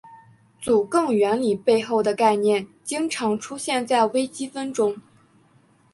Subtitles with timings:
[0.59, 4.99] 祖暅原理背后的概念经常出现在微积分中。